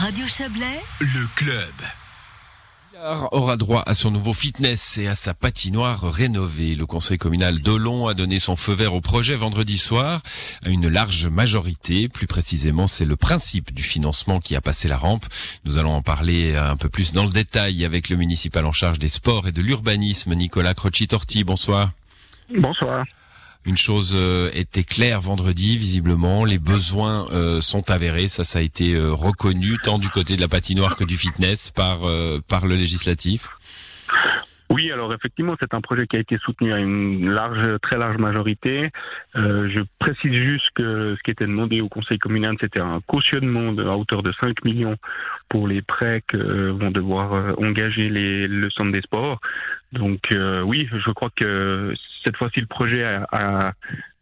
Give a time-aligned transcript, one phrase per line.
[0.00, 1.74] Radio Chablais, le club.
[3.32, 6.74] aura droit à son nouveau fitness et à sa patinoire rénovée.
[6.74, 10.22] Le conseil communal d'Olon a donné son feu vert au projet vendredi soir
[10.64, 12.08] à une large majorité.
[12.08, 15.26] Plus précisément, c'est le principe du financement qui a passé la rampe.
[15.66, 18.98] Nous allons en parler un peu plus dans le détail avec le municipal en charge
[18.98, 21.44] des sports et de l'urbanisme, Nicolas Croci-Torti.
[21.44, 21.90] Bonsoir.
[22.48, 23.04] Bonsoir.
[23.66, 28.28] Une chose euh, était claire vendredi, visiblement, les besoins euh, sont avérés.
[28.28, 31.70] Ça, ça a été euh, reconnu tant du côté de la patinoire que du fitness
[31.70, 32.00] par
[32.48, 33.50] par le législatif.
[34.70, 38.18] Oui, alors effectivement, c'est un projet qui a été soutenu à une large, très large
[38.18, 38.90] majorité.
[39.34, 43.76] Euh, je précise juste que ce qui était demandé au Conseil communal, c'était un cautionnement
[43.82, 44.94] à hauteur de 5 millions
[45.48, 49.40] pour les prêts que vont devoir euh, engager les, le centre des sports.
[49.90, 51.92] Donc euh, oui, je crois que
[52.24, 53.72] cette fois-ci, le projet a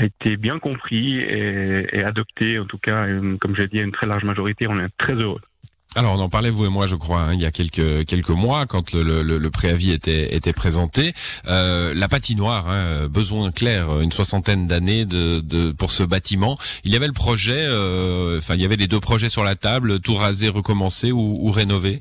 [0.00, 3.06] été bien compris et, et, adopté, en tout cas,
[3.40, 4.66] comme j'ai dit, à une très large majorité.
[4.68, 5.40] On est très heureux.
[5.94, 8.30] Alors on en parlait vous et moi je crois hein, il y a quelques quelques
[8.30, 11.12] mois quand le, préavis était était présenté.
[11.48, 16.56] Euh, la patinoire hein, besoin clair une soixantaine d'années de, de pour ce bâtiment.
[16.84, 19.54] Il y avait le projet euh, enfin il y avait les deux projets sur la
[19.54, 22.00] table tout raser recommencer ou, ou rénover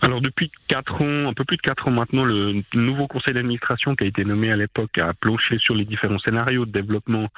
[0.00, 3.96] alors depuis quatre ans, un peu plus de quatre ans maintenant, le nouveau conseil d'administration
[3.96, 7.28] qui a été nommé à l'époque a planché sur les différents scénarios de développement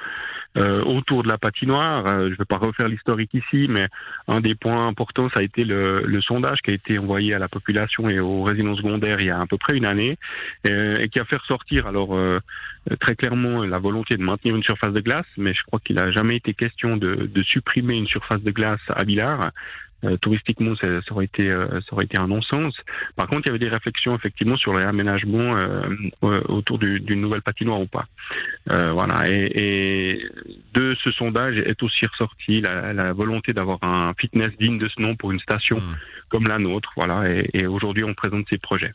[0.57, 2.05] euh, autour de la patinoire.
[2.07, 3.87] Euh, je ne vais pas refaire l'historique ici, mais
[4.27, 7.39] un des points importants, ça a été le, le, sondage qui a été envoyé à
[7.39, 10.19] la population et aux résidents secondaires il y a à peu près une année
[10.69, 12.37] euh, et qui a fait ressortir alors euh,
[12.99, 16.11] très clairement la volonté de maintenir une surface de glace, mais je crois qu'il n'a
[16.11, 19.51] jamais été question de, de supprimer une surface de glace à Villars.
[20.03, 22.73] Euh, touristiquement, ça, ça, aurait été, euh, ça aurait été un non-sens.
[23.15, 25.81] Par contre, il y avait des réflexions effectivement sur les aménagements euh,
[26.21, 28.07] autour d'une nouvelle patinoire ou pas.
[28.65, 29.29] voilà.
[29.29, 30.29] Et, et,
[30.73, 34.99] de ce sondage est aussi ressorti la, la volonté d'avoir un fitness digne de ce
[35.01, 35.95] nom pour une station mmh.
[36.29, 36.91] comme la nôtre.
[36.95, 37.31] Voilà.
[37.31, 38.93] Et, et aujourd'hui, on présente ces projets.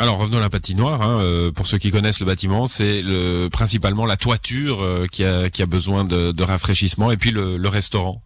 [0.00, 1.02] Alors revenons à la patinoire.
[1.02, 5.24] Hein, euh, pour ceux qui connaissent le bâtiment, c'est le, principalement la toiture euh, qui,
[5.24, 8.22] a, besoin de, rafraîchissement et puis le, restaurant.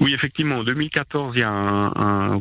[0.00, 2.40] Oui, effectivement, en 2014, il y a un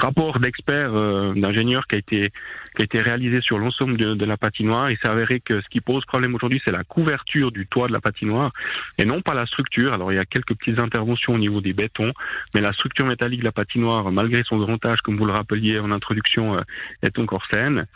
[0.00, 2.30] rapport d'experts, euh, d'ingénieurs qui a été
[2.76, 4.90] qui a été réalisé sur l'ensemble de, de, la patinoire.
[4.90, 7.92] Il s'est avéré que ce qui pose problème aujourd'hui, c'est la couverture du toit de
[7.92, 8.52] la patinoire
[8.98, 9.92] et non pas la structure.
[9.92, 12.12] Alors il y a quelques petites interventions au niveau des bétons,
[12.54, 15.78] mais la structure métallique de la patinoire, malgré son grand âge, comme vous le rappeliez
[15.80, 16.58] en introduction, euh,
[17.02, 17.86] est encore saine.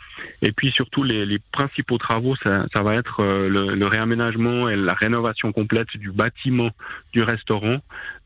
[0.41, 4.67] Et puis surtout, les, les principaux travaux, ça, ça va être euh, le, le, réaménagement
[4.67, 6.69] et la rénovation complète du bâtiment
[7.13, 7.77] du restaurant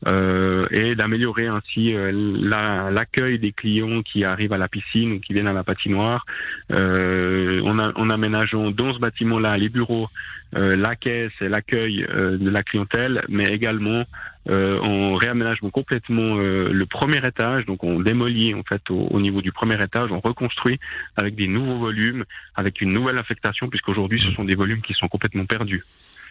[0.08, 3.69] euh, et d'améliorer ainsi l'accueil des clients
[4.02, 6.24] qui arrivent à la piscine ou qui viennent à la patinoire.
[6.72, 10.08] Euh, on a, en aménageant dans ce bâtiment-là les bureaux,
[10.56, 14.04] euh, la caisse et l'accueil euh, de la clientèle, mais également
[14.48, 19.20] euh, on réaménagement complètement euh, le premier étage, donc on démolit en fait au, au,
[19.20, 20.78] niveau du premier étage, on reconstruit
[21.16, 22.24] avec des nouveaux volumes,
[22.56, 25.84] avec une nouvelle affectation, puisqu'aujourd'hui ce sont des volumes qui sont complètement perdus.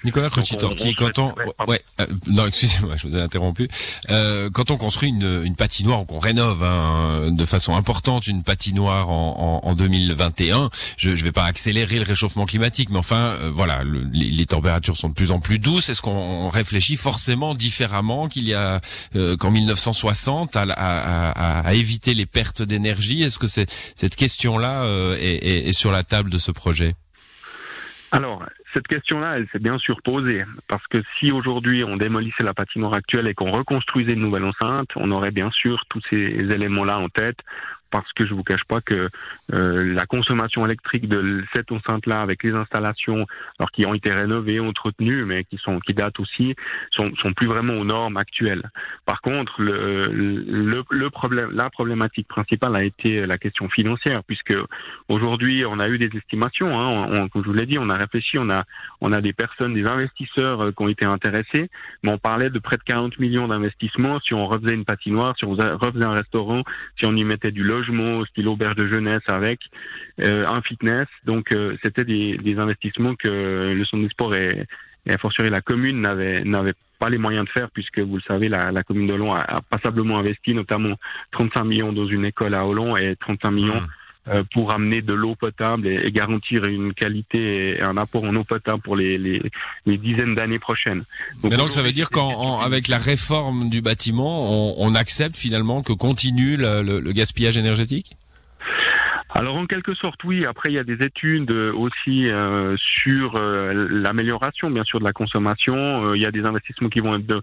[0.05, 1.33] Nicolas Croci-Torti, quand on,
[1.67, 3.67] ouais, euh, non, excusez-moi, je vous ai interrompu.
[4.09, 9.09] Euh, quand on construit une, une patinoire, qu'on rénove hein, de façon importante une patinoire
[9.09, 13.51] en, en, en 2021, je ne vais pas accélérer le réchauffement climatique, mais enfin, euh,
[13.53, 15.89] voilà, le, les, les, températures sont de plus en plus douces.
[15.89, 18.79] Est-ce qu'on réfléchit forcément différemment qu'il y a
[19.15, 23.23] euh, qu'en 1960 à, à, à, à, éviter les pertes d'énergie?
[23.23, 26.95] Est-ce que c'est cette question-là euh, est, est, est sur la table de ce projet?
[28.11, 28.41] Alors,
[28.73, 30.43] cette question-là, elle s'est bien sûr posée.
[30.67, 34.89] Parce que si aujourd'hui on démolissait la patinoire actuelle et qu'on reconstruisait une nouvelle enceinte,
[34.95, 37.39] on aurait bien sûr tous ces éléments-là en tête
[37.91, 39.09] parce que je vous cache pas que
[39.53, 43.25] euh, la consommation électrique de cette enceinte-là, avec les installations,
[43.57, 46.55] alors qui ont été rénovées, entretenues, mais qui sont qui datent aussi,
[46.91, 48.63] sont, sont plus vraiment aux normes actuelles.
[49.05, 54.55] Par contre, le, le, le problème, la problématique principale a été la question financière, puisque
[55.07, 56.79] aujourd'hui on a eu des estimations.
[56.79, 58.63] Hein, on, comme je vous l'ai dit, on a réfléchi, on a
[59.01, 61.69] on a des personnes, des investisseurs euh, qui ont été intéressés,
[62.03, 65.45] mais on parlait de près de 40 millions d'investissements si on refaisait une patinoire, si
[65.45, 66.63] on refaisait un restaurant,
[66.97, 69.59] si on y mettait du logement logement, style auberge de jeunesse avec
[70.21, 71.07] euh, un fitness.
[71.25, 74.65] Donc euh, c'était des, des, investissements que le centre des sports et,
[75.05, 78.21] et a fortiori la commune n'avait n'avait pas les moyens de faire puisque vous le
[78.27, 80.95] savez la, la commune d'Olon a, a, passablement investi notamment
[81.31, 83.87] 35 millions dans une école à Olon et 35 millions mmh.
[84.27, 88.35] Euh, pour amener de l'eau potable et, et, garantir une qualité et un apport en
[88.35, 89.41] eau potable pour les, les,
[89.85, 91.03] les dizaines d'années prochaines.
[91.41, 95.81] Donc, Mais donc ça veut dire qu'avec la réforme du bâtiment, on, on, accepte finalement
[95.81, 98.17] que continue le, le, le gaspillage énergétique?
[99.29, 100.45] Alors en quelque sorte oui.
[100.45, 105.13] Après il y a des études aussi euh, sur euh, l'amélioration bien sûr de la
[105.13, 105.75] consommation.
[105.75, 107.41] Euh, il y a des investissements qui vont être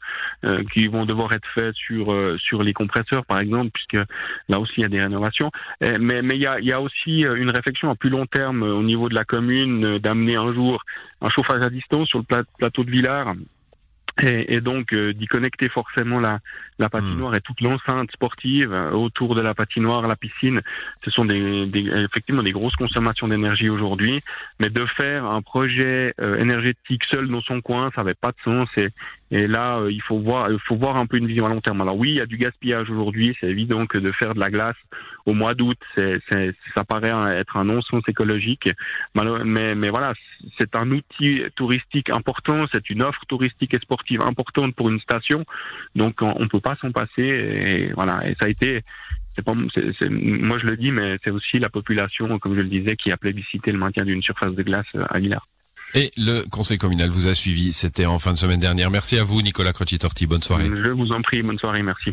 [0.72, 2.06] qui vont devoir être faits sur
[2.38, 4.04] sur les compresseurs par exemple puisque
[4.48, 5.50] là aussi il y a des rénovations.
[5.80, 8.62] mais mais il y a il y a aussi une réflexion à plus long terme
[8.62, 10.82] au niveau de la commune d'amener un jour
[11.20, 13.32] un chauffage à distance sur le plateau de Villars
[14.22, 16.38] et, et, donc euh, d'y connecter forcément la,
[16.78, 20.62] la patinoire et toute l'enceinte sportive euh, autour de la patinoire, la piscine,
[21.04, 24.22] ce sont des, des effectivement des grosses consommations d'énergie aujourd'hui.
[24.60, 28.36] Mais de faire un projet euh, énergétique seul dans son coin, ça n'avait pas de
[28.42, 28.68] sens.
[28.78, 28.88] Et,
[29.31, 31.81] et là, il faut voir, il faut voir un peu une vision à long terme.
[31.81, 33.37] Alors oui, il y a du gaspillage aujourd'hui.
[33.40, 34.76] C'est évident que de faire de la glace
[35.25, 38.70] au mois d'août, ça paraît être un non-sens écologique.
[39.14, 40.14] Mais, mais voilà,
[40.58, 42.61] c'est un outil touristique important.
[42.73, 45.44] C'est une offre touristique et sportive importante pour une station,
[45.96, 47.08] donc on, ne peut pas s'en passer.
[47.19, 48.82] Et voilà, et ça a été
[49.43, 52.96] pas, c'est, moi je le dis, mais c'est aussi la population, comme je le disais,
[52.96, 55.46] qui a plébiscité le maintien d'une surface de glace à Villars.
[55.94, 58.90] Et le conseil communal vous a suivi, c'était en fin de semaine dernière.
[58.90, 60.26] Merci à vous, Nicolas Crocci-Torti.
[60.26, 60.68] Bonne soirée.
[60.68, 62.12] Je vous en prie, bonne soirée, merci.